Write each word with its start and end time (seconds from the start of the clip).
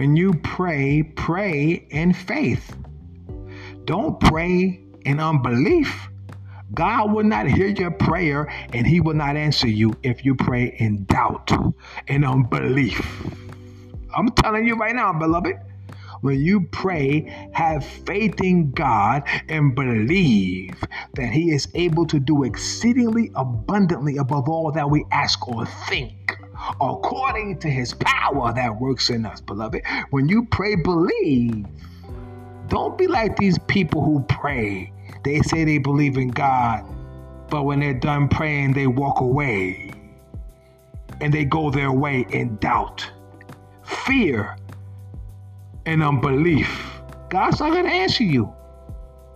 When 0.00 0.16
you 0.16 0.32
pray, 0.32 1.02
pray 1.02 1.86
in 1.90 2.14
faith. 2.14 2.74
Don't 3.84 4.18
pray 4.18 4.80
in 5.04 5.20
unbelief. 5.20 6.08
God 6.72 7.12
will 7.12 7.24
not 7.24 7.46
hear 7.46 7.66
your 7.66 7.90
prayer 7.90 8.50
and 8.72 8.86
he 8.86 9.02
will 9.02 9.12
not 9.12 9.36
answer 9.36 9.68
you 9.68 9.94
if 10.02 10.24
you 10.24 10.34
pray 10.34 10.74
in 10.78 11.04
doubt 11.04 11.52
and 12.08 12.24
unbelief. 12.24 13.26
I'm 14.16 14.30
telling 14.30 14.66
you 14.66 14.76
right 14.76 14.96
now, 14.96 15.12
beloved. 15.12 15.56
When 16.22 16.40
you 16.40 16.62
pray, 16.62 17.50
have 17.52 17.84
faith 17.84 18.40
in 18.42 18.70
God 18.72 19.24
and 19.50 19.74
believe 19.74 20.82
that 21.14 21.32
He 21.32 21.50
is 21.50 21.68
able 21.74 22.06
to 22.06 22.18
do 22.18 22.44
exceedingly 22.44 23.30
abundantly 23.34 24.18
above 24.18 24.48
all 24.48 24.70
that 24.72 24.90
we 24.90 25.04
ask 25.12 25.46
or 25.48 25.64
think, 25.88 26.12
according 26.80 27.58
to 27.60 27.68
His 27.68 27.94
power 27.94 28.52
that 28.52 28.80
works 28.80 29.10
in 29.10 29.26
us, 29.26 29.40
beloved. 29.40 29.82
When 30.10 30.28
you 30.28 30.46
pray, 30.46 30.76
believe. 30.76 31.66
Don't 32.68 32.96
be 32.96 33.08
like 33.08 33.36
these 33.36 33.58
people 33.66 34.04
who 34.04 34.20
pray. 34.28 34.92
They 35.24 35.40
say 35.40 35.64
they 35.64 35.78
believe 35.78 36.16
in 36.16 36.28
God, 36.28 36.84
but 37.50 37.64
when 37.64 37.80
they're 37.80 37.94
done 37.94 38.28
praying, 38.28 38.74
they 38.74 38.86
walk 38.86 39.20
away 39.20 39.92
and 41.20 41.32
they 41.34 41.44
go 41.44 41.70
their 41.70 41.92
way 41.92 42.26
in 42.30 42.56
doubt, 42.56 43.10
fear, 44.06 44.56
and 45.86 46.02
unbelief. 46.02 47.00
God's 47.28 47.60
not 47.60 47.72
going 47.72 47.84
to 47.84 47.90
answer 47.90 48.24
you. 48.24 48.52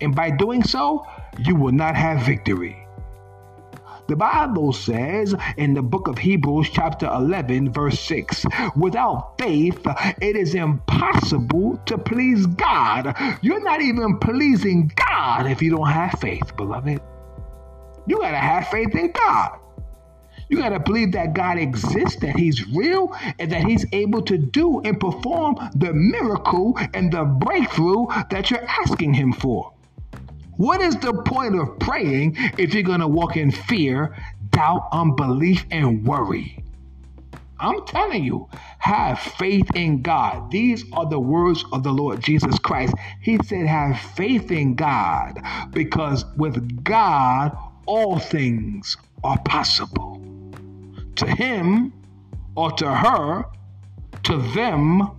And 0.01 0.15
by 0.15 0.30
doing 0.30 0.62
so, 0.62 1.06
you 1.38 1.54
will 1.54 1.73
not 1.73 1.96
have 1.96 2.23
victory. 2.23 2.84
The 4.07 4.17
Bible 4.17 4.75
says 4.75 5.35
in 5.57 5.73
the 5.73 5.83
book 5.83 6.09
of 6.09 6.19
Hebrews, 6.19 6.69
chapter 6.71 7.07
11, 7.07 7.73
verse 7.73 7.99
6, 8.01 8.45
without 8.77 9.38
faith, 9.38 9.80
it 10.21 10.37
is 10.37 10.55
impossible 10.55 11.80
to 11.87 11.96
please 11.96 12.45
God. 12.45 13.16
You're 13.41 13.65
not 13.65 13.80
even 13.80 14.19
pleasing 14.19 14.93
God 14.95 15.46
if 15.46 15.63
you 15.63 15.71
don't 15.71 15.88
have 15.88 16.21
faith, 16.21 16.55
beloved. 16.55 17.01
You 18.07 18.19
got 18.19 18.33
to 18.33 18.37
have 18.37 18.69
faith 18.69 18.95
in 18.95 19.11
God. 19.11 19.59
You 20.51 20.59
got 20.59 20.68
to 20.68 20.80
believe 20.80 21.13
that 21.13 21.33
God 21.33 21.57
exists, 21.57 22.21
that 22.21 22.37
He's 22.37 22.68
real, 22.68 23.16
and 23.39 23.51
that 23.52 23.65
He's 23.65 23.87
able 23.93 24.21
to 24.23 24.37
do 24.37 24.80
and 24.83 25.01
perform 25.01 25.57
the 25.74 25.95
miracle 25.95 26.79
and 26.93 27.11
the 27.11 27.24
breakthrough 27.24 28.07
that 28.30 28.51
you're 28.51 28.66
asking 28.83 29.15
Him 29.15 29.33
for. 29.33 29.74
What 30.57 30.80
is 30.80 30.97
the 30.97 31.13
point 31.13 31.59
of 31.59 31.79
praying 31.79 32.37
if 32.59 32.74
you're 32.74 32.83
going 32.83 33.01
to 33.01 33.09
walk 33.09 33.37
in 33.37 33.51
fear, 33.51 34.16
doubt, 34.51 34.88
unbelief, 34.93 35.65
and 35.71 36.07
worry? 36.07 36.63
I'm 37.59 37.85
telling 37.87 38.24
you, 38.24 38.49
have 38.79 39.19
faith 39.19 39.69
in 39.74 40.02
God. 40.02 40.51
These 40.51 40.85
are 40.93 41.07
the 41.09 41.19
words 41.19 41.65
of 41.73 41.83
the 41.83 41.93
Lord 41.93 42.21
Jesus 42.21 42.59
Christ. 42.59 42.95
He 43.21 43.38
said, 43.45 43.66
Have 43.66 43.99
faith 43.99 44.51
in 44.51 44.74
God 44.74 45.41
because 45.71 46.24
with 46.37 46.85
God, 46.85 47.57
all 47.87 48.18
things 48.18 48.96
are 49.23 49.39
possible. 49.45 50.21
To 51.16 51.27
him 51.27 51.93
or 52.55 52.71
to 52.73 52.95
her, 52.95 53.45
to 54.24 54.37
them 54.52 55.11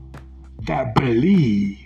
that 0.63 0.95
believe. 0.95 1.84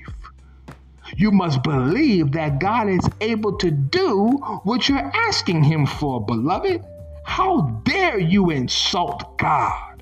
You 1.17 1.31
must 1.31 1.63
believe 1.63 2.31
that 2.33 2.59
God 2.59 2.89
is 2.89 3.07
able 3.21 3.57
to 3.57 3.71
do 3.71 4.37
what 4.63 4.87
you're 4.87 5.11
asking 5.13 5.63
Him 5.63 5.85
for, 5.85 6.23
beloved. 6.23 6.83
How 7.23 7.61
dare 7.83 8.19
you 8.19 8.49
insult 8.49 9.37
God 9.37 10.01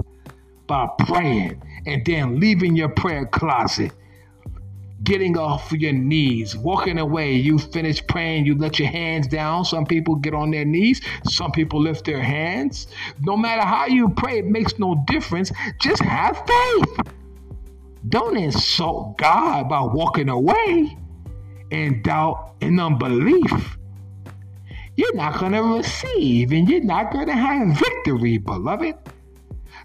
by 0.67 0.87
praying 0.99 1.61
and 1.85 2.05
then 2.05 2.39
leaving 2.39 2.75
your 2.75 2.89
prayer 2.89 3.25
closet, 3.25 3.91
getting 5.03 5.37
off 5.37 5.71
your 5.71 5.93
knees, 5.93 6.55
walking 6.55 6.97
away? 6.99 7.33
You 7.33 7.57
finish 7.59 8.05
praying, 8.07 8.45
you 8.45 8.55
let 8.57 8.79
your 8.79 8.87
hands 8.89 9.27
down. 9.27 9.65
Some 9.65 9.85
people 9.85 10.15
get 10.15 10.33
on 10.33 10.51
their 10.51 10.65
knees, 10.65 11.01
some 11.23 11.51
people 11.51 11.81
lift 11.81 12.05
their 12.05 12.21
hands. 12.21 12.87
No 13.21 13.35
matter 13.35 13.63
how 13.63 13.87
you 13.87 14.09
pray, 14.09 14.39
it 14.39 14.45
makes 14.45 14.79
no 14.79 15.03
difference. 15.07 15.51
Just 15.79 16.01
have 16.01 16.37
faith. 16.47 16.99
Don't 18.09 18.37
insult 18.37 19.17
God 19.17 19.69
by 19.69 19.81
walking 19.81 20.29
away 20.29 20.97
in 21.71 22.01
doubt 22.01 22.55
and 22.61 22.79
unbelief. 22.79 23.77
You're 24.95 25.15
not 25.15 25.39
going 25.39 25.51
to 25.51 25.61
receive 25.61 26.51
and 26.51 26.69
you're 26.69 26.83
not 26.83 27.11
going 27.11 27.27
to 27.27 27.35
have 27.35 27.77
victory, 27.77 28.37
beloved. 28.37 28.95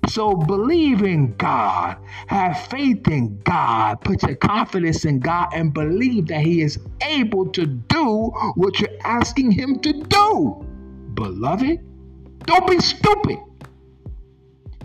So 0.09 0.35
believe 0.35 1.03
in 1.03 1.37
God, 1.37 1.97
have 2.27 2.67
faith 2.67 3.07
in 3.09 3.39
God, 3.45 4.01
put 4.01 4.23
your 4.23 4.35
confidence 4.35 5.05
in 5.05 5.21
God, 5.21 5.51
and 5.55 5.73
believe 5.73 6.27
that 6.29 6.41
He 6.41 6.61
is 6.61 6.79
able 7.03 7.49
to 7.51 7.67
do 7.67 8.33
what 8.55 8.81
you're 8.81 8.91
asking 9.05 9.53
Him 9.53 9.79
to 9.81 9.93
do. 9.93 10.67
Beloved, 11.15 11.79
don't 12.47 12.67
be 12.69 12.81
stupid. 12.81 13.39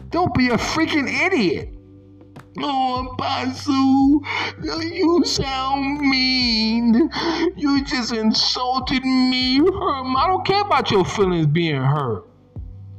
Don't 0.10 0.34
be 0.34 0.50
a 0.50 0.58
freaking 0.58 1.10
idiot. 1.26 1.74
Oh, 2.60 3.08
Apostle, 3.14 4.22
you 4.62 5.24
sound 5.26 6.00
mean. 6.02 7.10
You 7.56 7.84
just 7.86 8.14
insulted 8.14 9.04
me. 9.04 9.58
Hurt. 9.58 10.16
I 10.18 10.28
don't 10.28 10.46
care 10.46 10.62
about 10.62 10.90
your 10.90 11.06
feelings 11.06 11.48
being 11.48 11.82
hurt. 11.82 12.26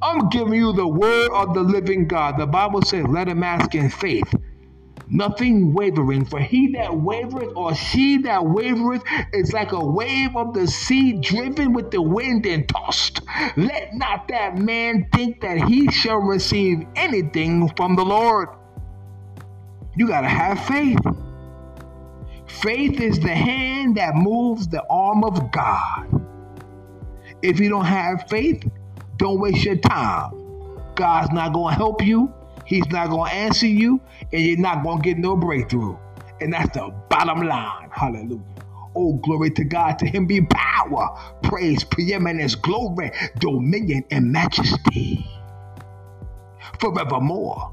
I'm 0.00 0.28
giving 0.28 0.54
you 0.54 0.72
the 0.72 0.86
word 0.86 1.30
of 1.32 1.54
the 1.54 1.62
living 1.62 2.06
God. 2.06 2.38
The 2.38 2.46
Bible 2.46 2.82
says, 2.82 3.04
let 3.08 3.26
him 3.28 3.42
ask 3.42 3.74
in 3.74 3.90
faith. 3.90 4.32
Nothing 5.10 5.72
wavering, 5.72 6.26
for 6.26 6.38
he 6.38 6.72
that 6.72 6.90
wavereth 6.90 7.56
or 7.56 7.74
she 7.74 8.18
that 8.18 8.42
wavereth 8.42 9.02
is 9.32 9.54
like 9.54 9.72
a 9.72 9.84
wave 9.84 10.36
of 10.36 10.52
the 10.52 10.66
sea 10.66 11.14
driven 11.14 11.72
with 11.72 11.90
the 11.90 12.02
wind 12.02 12.44
and 12.44 12.68
tossed. 12.68 13.22
Let 13.56 13.94
not 13.94 14.28
that 14.28 14.58
man 14.58 15.08
think 15.14 15.40
that 15.40 15.66
he 15.66 15.90
shall 15.90 16.18
receive 16.18 16.86
anything 16.94 17.72
from 17.74 17.96
the 17.96 18.04
Lord. 18.04 18.48
You 19.98 20.06
got 20.06 20.20
to 20.20 20.28
have 20.28 20.64
faith. 20.64 21.00
Faith 22.46 23.00
is 23.00 23.18
the 23.18 23.34
hand 23.34 23.96
that 23.96 24.14
moves 24.14 24.68
the 24.68 24.84
arm 24.88 25.24
of 25.24 25.50
God. 25.50 26.24
If 27.42 27.58
you 27.58 27.68
don't 27.68 27.84
have 27.84 28.28
faith, 28.28 28.64
don't 29.16 29.40
waste 29.40 29.64
your 29.64 29.74
time. 29.74 30.30
God's 30.94 31.32
not 31.32 31.52
going 31.52 31.74
to 31.74 31.76
help 31.76 32.04
you. 32.04 32.32
He's 32.64 32.86
not 32.90 33.10
going 33.10 33.28
to 33.30 33.36
answer 33.36 33.66
you, 33.66 34.00
and 34.32 34.40
you're 34.40 34.58
not 34.58 34.84
going 34.84 34.98
to 34.98 35.02
get 35.02 35.18
no 35.18 35.34
breakthrough. 35.34 35.96
And 36.40 36.52
that's 36.52 36.72
the 36.74 36.94
bottom 37.08 37.40
line. 37.40 37.90
Hallelujah. 37.90 38.44
Oh, 38.94 39.14
glory 39.14 39.50
to 39.50 39.64
God. 39.64 39.98
To 39.98 40.06
him 40.06 40.26
be 40.26 40.42
power, 40.42 41.08
praise, 41.42 41.82
preeminence, 41.82 42.54
glory, 42.54 43.10
dominion, 43.40 44.04
and 44.12 44.30
majesty 44.30 45.26
forevermore. 46.78 47.72